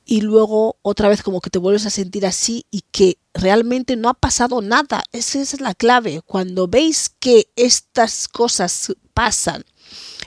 [0.06, 4.10] y luego otra vez como que te vuelves a sentir así y que realmente no
[4.10, 5.04] ha pasado nada.
[5.14, 6.22] Esa es la clave.
[6.26, 9.64] Cuando veis que estas cosas pasan,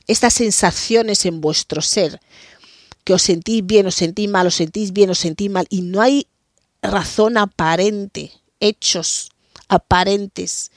[0.07, 2.20] estas sensaciones en vuestro ser,
[3.05, 6.00] que os sentís bien, os sentís mal, os sentís bien, os sentís mal, y no
[6.00, 6.29] hay
[6.81, 9.31] razón aparente, hechos
[9.69, 10.71] aparentes,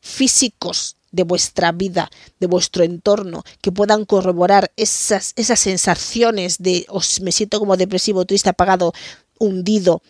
[0.00, 7.20] físicos de vuestra vida, de vuestro entorno, que puedan corroborar esas, esas sensaciones de os,
[7.20, 8.92] me siento como depresivo, triste, apagado,
[9.38, 10.02] hundido.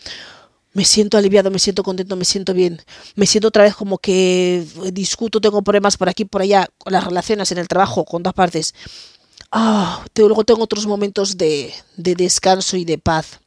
[0.72, 2.82] Me siento aliviado, me siento contento, me siento bien.
[3.14, 7.04] Me siento otra vez como que discuto, tengo problemas por aquí, por allá, con las
[7.04, 8.74] relaciones en el trabajo, con todas partes.
[9.52, 13.40] Ah, luego tengo otros momentos de, de descanso y de paz.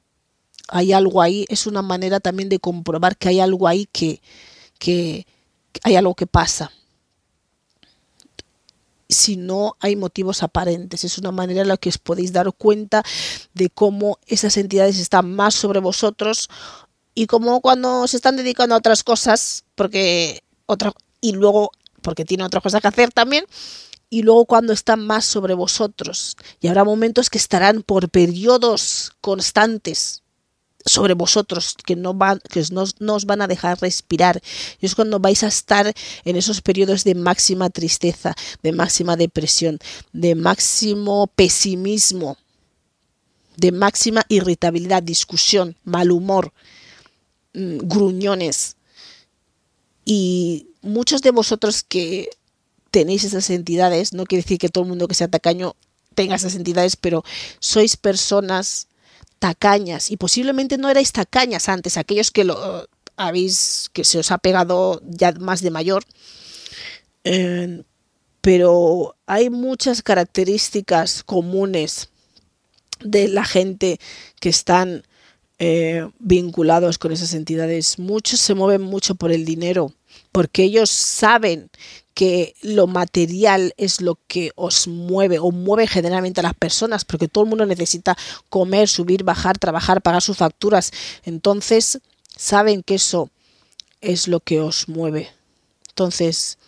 [0.67, 4.21] Hay algo ahí, es una manera también de comprobar que hay algo ahí que,
[5.83, 6.71] hay algo que pasa
[9.09, 11.05] si no hay motivos aparentes.
[11.05, 13.03] Es una manera en la que os podéis dar cuenta
[13.53, 16.49] de cómo esas entidades están más sobre vosotros
[17.15, 22.43] y cómo cuando se están dedicando a otras cosas, porque otra y luego porque tiene
[22.43, 23.45] otra cosa que hacer también,
[24.09, 26.37] y luego cuando están más sobre vosotros.
[26.61, 30.23] Y habrá momentos que estarán por periodos constantes
[30.87, 32.17] sobre vosotros, que no,
[32.49, 34.41] que no, os van a dejar respirar.
[34.79, 35.93] Y es cuando vais a estar
[36.25, 39.79] en esos periodos de máxima tristeza, de máxima depresión,
[40.13, 42.37] de máximo pesimismo,
[43.57, 46.53] de máxima irritabilidad, discusión, mal humor,
[47.53, 48.77] mm, gruñones.
[50.05, 52.29] Y muchos de vosotros que
[52.91, 55.75] tenéis esas entidades, no quiere decir que todo el mundo que sea tacaño
[56.15, 57.23] tenga esas entidades, pero
[57.59, 58.87] sois personas
[59.39, 64.37] tacañas y posiblemente no erais tacañas antes, aquellos que lo habéis, que se os ha
[64.37, 66.03] pegado ya más de mayor.
[67.23, 67.83] Eh,
[68.41, 72.09] pero hay muchas características comunes
[73.01, 73.99] de la gente
[74.39, 75.03] que están
[75.59, 77.99] eh, vinculados con esas entidades.
[77.99, 79.93] Muchos se mueven mucho por el dinero,
[80.37, 81.71] porque ellos saben
[82.13, 87.27] que lo material es lo que os mueve o mueve generalmente a las personas, porque
[87.27, 88.15] todo el mundo necesita
[88.47, 90.91] comer, subir, bajar, trabajar, pagar sus facturas.
[91.23, 92.01] Entonces,
[92.35, 93.31] saben que eso
[93.99, 95.31] es lo que os mueve.
[95.89, 96.59] Entonces,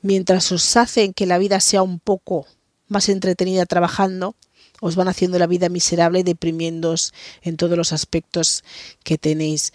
[0.00, 2.46] mientras os hacen que la vida sea un poco
[2.86, 4.36] más entretenida trabajando,
[4.80, 8.62] os van haciendo la vida miserable y deprimiéndoos en todos los aspectos
[9.02, 9.72] que tenéis.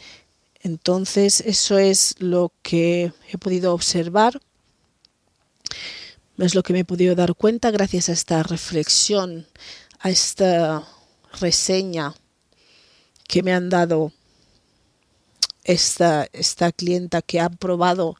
[0.64, 4.39] Entonces, eso es lo que he podido observar,
[6.38, 9.47] es lo que me he podido dar cuenta gracias a esta reflexión,
[9.99, 10.88] a esta
[11.39, 12.16] reseña
[13.28, 14.12] que me han dado
[15.64, 18.16] esta, esta clienta que ha probado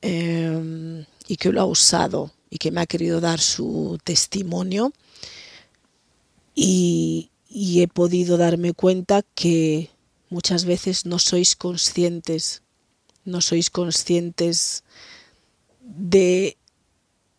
[0.00, 4.92] eh, y que lo ha usado y que me ha querido dar su testimonio.
[6.54, 9.90] Y, he podido darme cuenta que
[10.32, 12.62] muchas veces no sois conscientes,
[13.24, 14.82] no sois conscientes
[15.80, 16.56] de,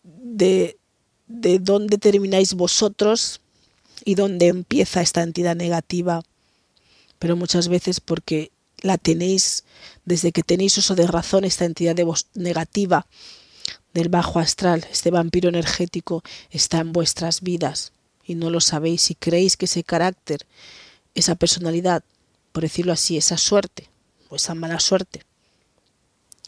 [0.03, 0.77] de,
[1.27, 3.41] de dónde termináis vosotros
[4.05, 6.23] y dónde empieza esta entidad negativa.
[7.19, 9.63] Pero muchas veces porque la tenéis,
[10.05, 11.95] desde que tenéis uso de razón, esta entidad
[12.35, 13.07] negativa
[13.93, 17.91] del bajo astral, este vampiro energético, está en vuestras vidas
[18.25, 20.45] y no lo sabéis y creéis que ese carácter,
[21.15, 22.03] esa personalidad,
[22.53, 23.89] por decirlo así, esa suerte
[24.29, 25.25] o esa mala suerte,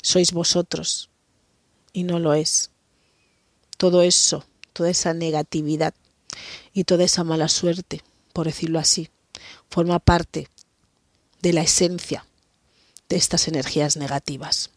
[0.02, 1.10] sois vosotros
[1.92, 2.72] y no lo es.
[3.78, 5.94] Todo eso, toda esa negatividad
[6.74, 9.10] y toda esa mala suerte, por decirlo así,
[9.70, 10.48] forma parte
[11.42, 12.26] de la esencia
[13.10, 14.72] de estas energías negativas.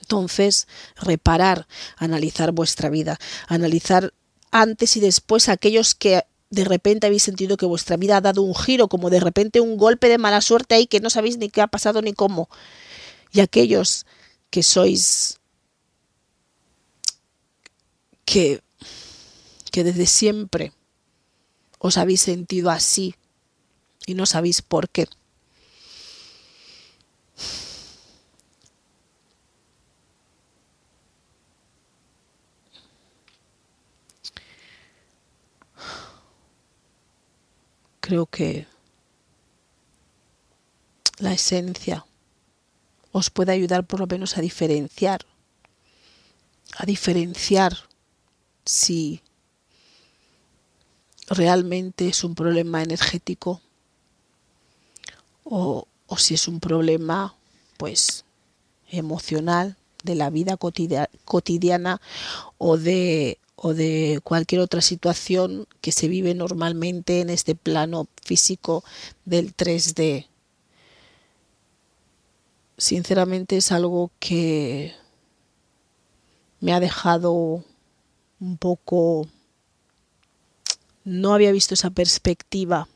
[0.00, 1.66] Entonces, reparar,
[1.96, 4.12] analizar vuestra vida, analizar
[4.50, 8.54] antes y después aquellos que de repente habéis sentido que vuestra vida ha dado un
[8.54, 11.60] giro, como de repente un golpe de mala suerte ahí que no sabéis ni qué
[11.60, 12.48] ha pasado ni cómo.
[13.32, 14.06] Y aquellos
[14.50, 15.38] que sois
[18.24, 18.62] que,
[19.70, 20.72] que desde siempre
[21.78, 23.14] os habéis sentido así
[24.06, 25.06] y no sabéis por qué.
[38.08, 38.66] Creo que
[41.18, 42.06] la esencia
[43.12, 45.26] os puede ayudar por lo menos a diferenciar,
[46.78, 47.76] a diferenciar
[48.64, 49.20] si
[51.28, 53.60] realmente es un problema energético
[55.44, 57.34] o, o si es un problema
[57.76, 58.24] pues
[58.90, 62.00] emocional de la vida cotidiana
[62.56, 68.84] o de o de cualquier otra situación que se vive normalmente en este plano físico
[69.24, 70.28] del 3D.
[72.76, 74.94] Sinceramente es algo que
[76.60, 77.64] me ha dejado
[78.38, 79.26] un poco...
[81.04, 82.86] No había visto esa perspectiva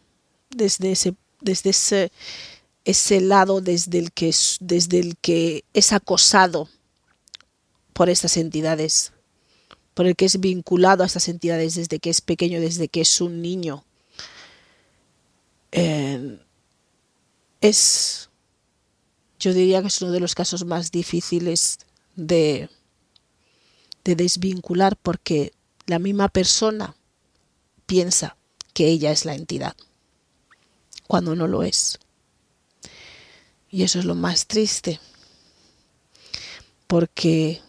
[0.51, 2.13] desde ese, desde ese,
[2.85, 6.69] ese lado desde el, que, desde el que es acosado
[7.95, 9.13] por estas entidades
[9.95, 13.21] por el que es vinculado a estas entidades desde que es pequeño, desde que es
[13.21, 13.85] un niño.
[15.73, 16.39] Eh,
[17.61, 18.31] es,
[19.39, 21.79] yo diría que es uno de los casos más difíciles
[22.17, 22.69] de,
[24.05, 25.53] de desvincular porque
[25.87, 26.97] la misma persona
[27.87, 28.37] piensa
[28.75, 29.77] que ella es la entidad,
[31.07, 31.99] cuando no lo es.
[33.71, 35.01] Y eso es lo más triste,
[36.87, 37.63] porque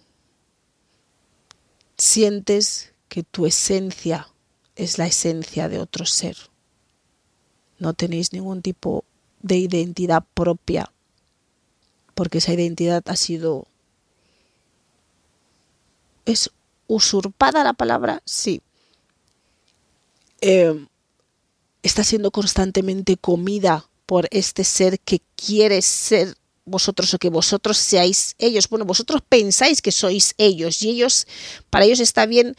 [2.04, 4.28] sientes que tu esencia
[4.76, 6.36] es la esencia de otro ser.
[7.80, 9.06] No tenéis ningún tipo
[9.42, 10.92] de identidad propia,
[12.14, 13.68] porque esa identidad ha sido...
[16.26, 16.52] ¿Es
[16.88, 18.22] usurpada la palabra?
[18.26, 18.62] Sí.
[20.42, 20.86] Eh,
[21.84, 26.36] está siendo constantemente comida por este ser que quiere ser
[26.66, 28.70] vosotros o que vosotros seáis ellos.
[28.70, 31.28] Bueno, vosotros pensáis que sois ellos y ellos,
[31.70, 32.56] para ellos está bien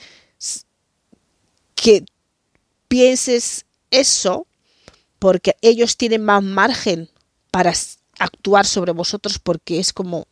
[1.75, 2.05] que
[2.89, 4.47] pienses eso
[5.19, 7.09] porque ellos tienen más margen
[7.51, 7.73] para
[8.19, 10.27] actuar sobre vosotros porque es como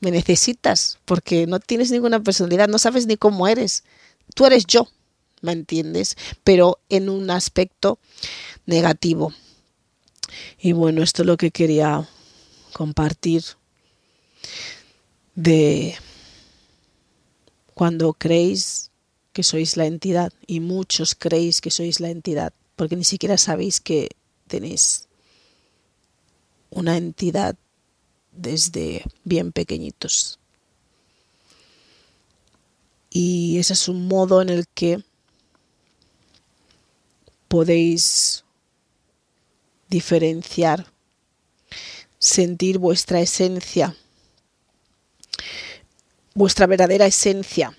[0.00, 3.84] me necesitas porque no tienes ninguna personalidad, no sabes ni cómo eres.
[4.34, 4.88] Tú eres yo,
[5.42, 6.16] ¿me entiendes?
[6.44, 7.98] Pero en un aspecto
[8.66, 9.32] negativo.
[10.58, 12.08] Y bueno, esto es lo que quería
[12.72, 13.44] compartir
[15.34, 15.94] de
[17.74, 18.90] cuando creéis
[19.32, 23.80] que sois la entidad y muchos creéis que sois la entidad porque ni siquiera sabéis
[23.80, 24.08] que
[24.48, 25.08] tenéis
[26.70, 27.56] una entidad
[28.32, 30.38] desde bien pequeñitos.
[33.10, 35.04] Y ese es un modo en el que
[37.48, 38.44] podéis
[39.88, 40.91] diferenciar
[42.22, 43.96] sentir vuestra esencia,
[46.34, 47.76] vuestra verdadera esencia.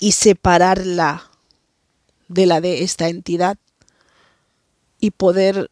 [0.00, 1.30] y separarla
[2.26, 3.56] de la de esta entidad
[4.98, 5.70] y poder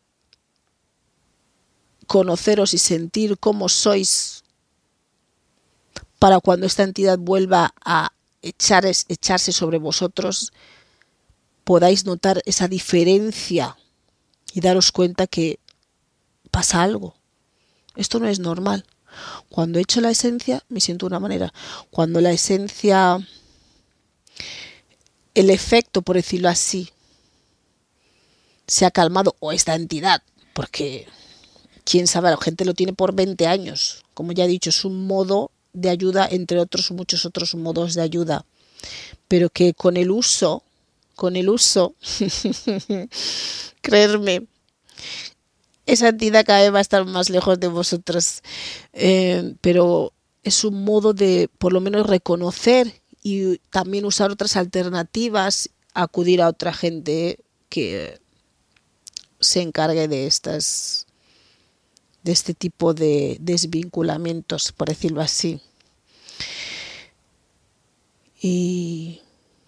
[2.06, 4.44] conoceros y sentir cómo sois
[6.20, 10.52] para cuando esta entidad vuelva a echar, echarse sobre vosotros,
[11.64, 13.76] podáis notar esa diferencia
[14.52, 15.58] y daros cuenta que
[16.50, 17.14] pasa algo.
[17.96, 18.84] Esto no es normal.
[19.48, 21.52] Cuando he hecho la esencia, me siento de una manera.
[21.90, 23.18] Cuando la esencia,
[25.34, 26.90] el efecto, por decirlo así,
[28.66, 30.22] se ha calmado, o esta entidad,
[30.54, 31.08] porque
[31.84, 34.04] quién sabe, la gente lo tiene por 20 años.
[34.14, 38.02] Como ya he dicho, es un modo de ayuda, entre otros muchos otros modos de
[38.02, 38.44] ayuda.
[39.26, 40.62] Pero que con el uso,
[41.20, 41.94] con el uso,
[43.82, 44.46] creerme,
[45.84, 48.40] esa entidad cada vez va a estar más lejos de vosotros.
[48.94, 50.14] Eh, pero
[50.44, 56.48] es un modo de, por lo menos, reconocer y también usar otras alternativas, acudir a
[56.48, 58.18] otra gente que
[59.40, 61.06] se encargue de estas
[62.22, 65.60] de este tipo de desvinculamientos, por decirlo así.
[68.40, 69.20] Y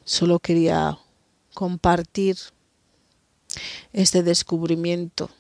[0.04, 0.98] solo quería
[1.54, 2.36] compartir
[3.92, 5.30] este descubrimiento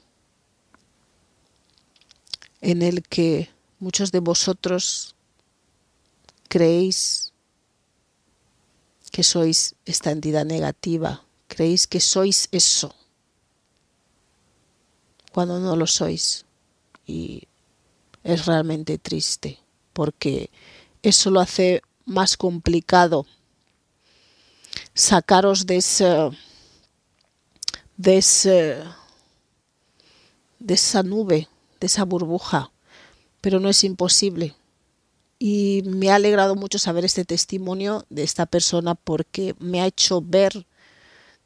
[2.60, 5.14] en el que muchos de vosotros
[6.48, 7.32] creéis
[9.10, 12.94] que sois esta entidad negativa, creéis que sois eso
[15.32, 16.44] cuando no lo sois.
[17.06, 17.48] Y
[18.22, 19.58] es realmente triste
[19.92, 20.50] porque
[21.02, 23.26] eso lo hace más complicado
[24.94, 26.30] sacaros de ese,
[27.96, 28.78] de ese,
[30.58, 31.48] de esa nube,
[31.80, 32.70] de esa burbuja,
[33.40, 34.54] pero no es imposible.
[35.38, 40.20] Y me ha alegrado mucho saber este testimonio de esta persona porque me ha hecho
[40.20, 40.66] ver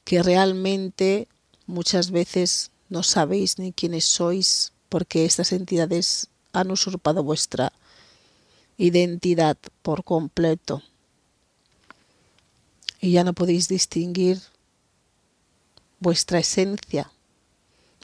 [0.05, 1.29] que realmente
[1.67, 7.73] muchas veces no sabéis ni quiénes sois porque estas entidades han usurpado vuestra
[8.77, 10.83] identidad por completo
[13.01, 14.41] y ya no podéis distinguir
[16.01, 17.11] vuestra esencia,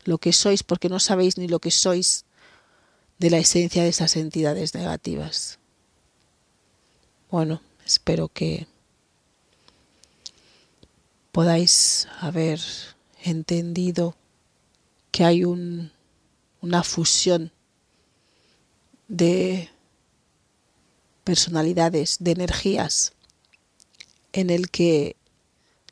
[0.05, 2.25] lo que sois, porque no sabéis ni lo que sois
[3.19, 5.59] de la esencia de esas entidades negativas.
[7.31, 8.67] Bueno, espero que
[11.31, 12.61] podáis haber
[13.23, 14.17] entendido
[15.11, 15.93] que hay un,
[16.61, 17.53] una fusión
[19.09, 19.71] de
[21.25, 23.13] personalidades, de energías,
[24.33, 25.17] en el que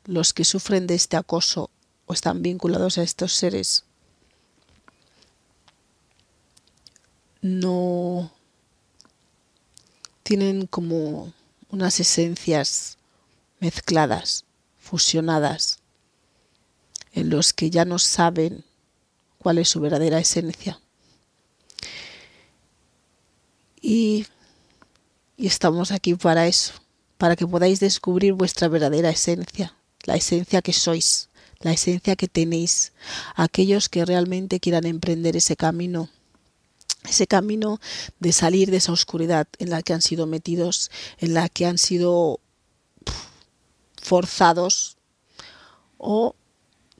[0.05, 1.69] los que sufren de este acoso
[2.05, 3.85] o están vinculados a estos seres
[7.41, 8.31] no
[10.23, 11.33] tienen como
[11.69, 12.97] unas esencias
[13.59, 14.45] mezcladas,
[14.79, 15.79] fusionadas,
[17.13, 18.63] en los que ya no saben
[19.37, 20.79] cuál es su verdadera esencia.
[23.81, 24.27] Y,
[25.37, 26.73] y, estamos aquí para eso,
[27.21, 32.93] para que podáis descubrir vuestra verdadera esencia, la esencia que sois, la esencia que tenéis,
[33.35, 36.09] aquellos que realmente quieran emprender ese camino,
[37.07, 37.79] ese camino
[38.19, 41.77] de salir de esa oscuridad en la que han sido metidos, en la que han
[41.77, 42.39] sido
[44.01, 44.97] forzados
[45.99, 46.33] o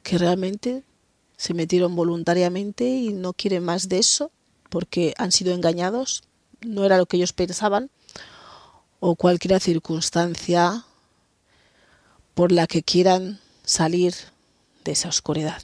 [0.04, 0.84] que realmente
[1.36, 4.30] se metieron voluntariamente y no quieren más de eso
[4.70, 6.22] porque han sido engañados,
[6.62, 7.90] no era lo que ellos pensaban,
[9.02, 10.86] o cualquier circunstancia
[12.36, 14.14] por la que quieran salir
[14.86, 15.62] de esa oscuridad.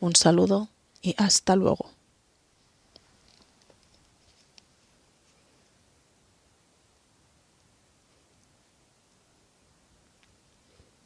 [0.00, 0.68] Un saludo
[1.00, 1.90] y hasta luego.